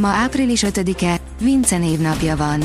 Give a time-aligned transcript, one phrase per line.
[0.00, 2.62] Ma április 5-e, Vince névnapja van.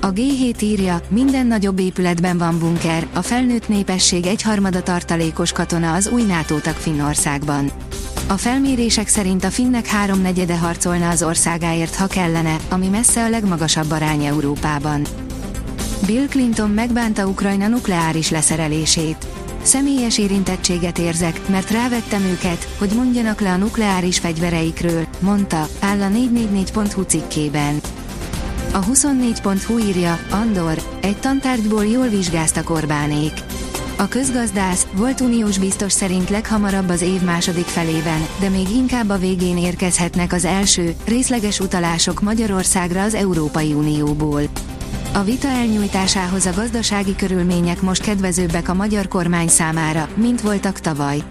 [0.00, 6.08] A G7 írja, minden nagyobb épületben van bunker, a felnőtt népesség egyharmada tartalékos katona az
[6.08, 7.70] új NATO tag Finnországban.
[8.26, 13.90] A felmérések szerint a finnek háromnegyede harcolna az országáért, ha kellene, ami messze a legmagasabb
[13.90, 15.02] arány Európában.
[16.06, 19.26] Bill Clinton megbánta Ukrajna nukleáris leszerelését.
[19.62, 26.08] Személyes érintettséget érzek, mert rávettem őket, hogy mondjanak le a nukleáris fegyvereikről, mondta, áll a
[26.08, 27.80] 444.hu cikkében.
[28.72, 33.32] A 24.hu írja, Andor, egy tantárgyból jól vizsgáztak Orbánék.
[33.96, 39.18] A közgazdász, volt uniós biztos szerint leghamarabb az év második felében, de még inkább a
[39.18, 44.42] végén érkezhetnek az első, részleges utalások Magyarországra az Európai Unióból.
[45.12, 51.22] A vita elnyújtásához a gazdasági körülmények most kedvezőbbek a magyar kormány számára, mint voltak tavaly.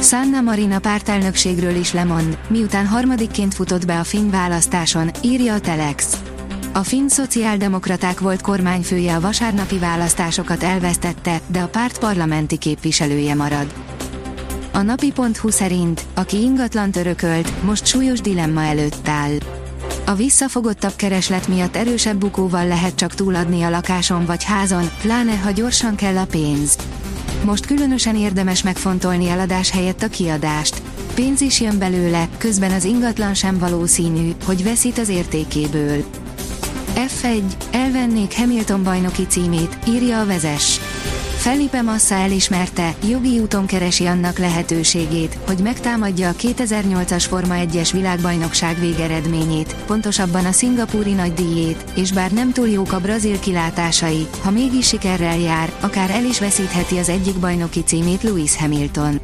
[0.00, 6.22] Sanna Marina pártelnökségről is lemond, miután harmadikként futott be a finn választáson, írja a Telex.
[6.72, 13.74] A finn szociáldemokraták volt kormányfője a vasárnapi választásokat elvesztette, de a párt parlamenti képviselője marad.
[14.72, 19.57] A napi.hu szerint, aki ingatlan örökölt, most súlyos dilemma előtt áll.
[20.08, 25.50] A visszafogottabb kereslet miatt erősebb bukóval lehet csak túladni a lakáson vagy házon, pláne ha
[25.50, 26.76] gyorsan kell a pénz.
[27.44, 30.82] Most különösen érdemes megfontolni eladás helyett a kiadást.
[31.14, 36.04] Pénz is jön belőle, közben az ingatlan sem valószínű, hogy veszít az értékéből.
[36.94, 40.80] F1, elvennék Hamilton bajnoki címét, írja a vezes.
[41.48, 48.80] Felipe Massa elismerte, jogi úton keresi annak lehetőségét, hogy megtámadja a 2008-as Forma 1-es világbajnokság
[48.80, 54.86] végeredményét, pontosabban a szingapúri nagydíjét, és bár nem túl jók a brazil kilátásai, ha mégis
[54.86, 59.20] sikerrel jár, akár el is veszítheti az egyik bajnoki címét Lewis Hamilton.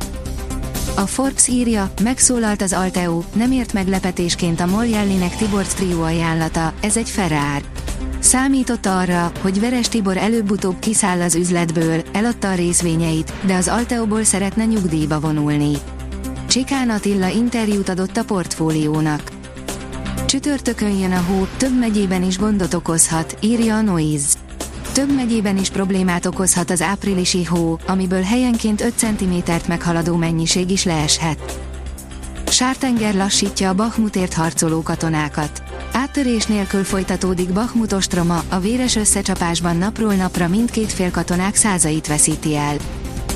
[0.97, 6.97] A Forbes írja, megszólalt az Alteo, nem ért meglepetésként a Moljellinek Tibor trió ajánlata, ez
[6.97, 7.65] egy Ferrari.
[8.25, 14.25] Számított arra, hogy Veres Tibor előbb-utóbb kiszáll az üzletből, eladta a részvényeit, de az Alteóból
[14.25, 15.73] szeretne nyugdíjba vonulni.
[16.49, 19.23] Csikán Attila interjút adott a portfóliónak.
[20.27, 24.39] Csütörtökön jön a hó, több megyében is gondot okozhat, írja a Noise.
[24.93, 30.85] Több megyében is problémát okozhat az áprilisi hó, amiből helyenként 5 cm-t meghaladó mennyiség is
[30.85, 31.74] leeshet.
[32.55, 35.63] Sártenger lassítja a Bachmutért harcoló katonákat.
[35.93, 42.57] Áttörés nélkül folytatódik Bachmut ostroma, a véres összecsapásban napról napra mindkét fél katonák százait veszíti
[42.57, 42.77] el.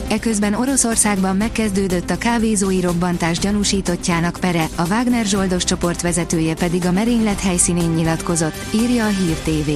[0.09, 6.93] Eközben Oroszországban megkezdődött a kávézói robbantás gyanúsítottjának pere, a Wagner Zsoldos csoport vezetője pedig a
[6.93, 9.71] merénylet helyszínén nyilatkozott, írja a Hír TV.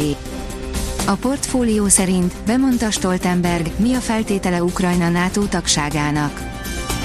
[1.06, 6.51] A portfólió szerint bemondta Stoltenberg, mi a feltétele Ukrajna NATO tagságának.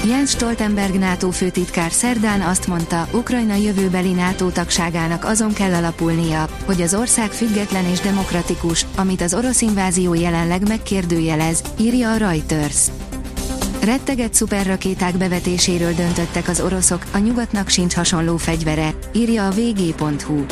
[0.07, 6.81] Jens Stoltenberg NATO főtitkár szerdán azt mondta, Ukrajna jövőbeli NATO tagságának azon kell alapulnia, hogy
[6.81, 12.87] az ország független és demokratikus, amit az orosz invázió jelenleg megkérdőjelez, írja a Reuters.
[13.83, 20.45] Retteget szuperrakéták bevetéséről döntöttek az oroszok, a nyugatnak sincs hasonló fegyvere, írja a vg.hu.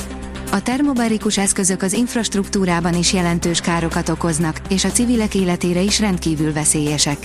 [0.51, 6.53] A termobarikus eszközök az infrastruktúrában is jelentős károkat okoznak, és a civilek életére is rendkívül
[6.53, 7.17] veszélyesek.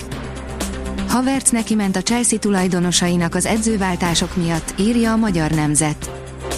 [1.11, 6.11] Havertz neki ment a Chelsea tulajdonosainak az edzőváltások miatt, írja a Magyar Nemzet.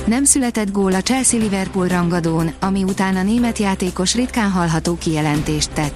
[0.06, 5.96] Nem született gól a Chelsea-Liverpool rangadón, ami után a német játékos ritkán hallható kijelentést tett.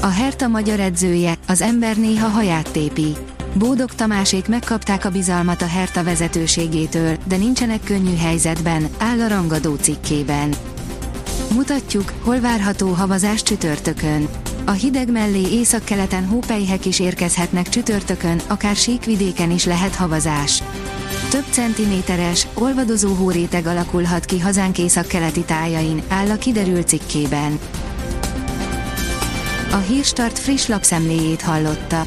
[0.00, 3.16] A Herta magyar edzője, az ember néha haját tépi.
[3.54, 9.74] Bódog Tamásék megkapták a bizalmat a Herta vezetőségétől, de nincsenek könnyű helyzetben, áll a rangadó
[9.74, 10.54] cikkében.
[11.54, 14.28] Mutatjuk, hol várható havazás csütörtökön.
[14.64, 20.62] A hideg mellé északkeleten hópelyhek is érkezhetnek csütörtökön, akár síkvidéken is lehet havazás.
[21.30, 27.58] Több centiméteres, olvadozó hóréteg alakulhat ki hazánk északkeleti tájain, áll a kiderült cikkében.
[29.72, 32.06] A Hírstart friss lapszemléjét hallotta.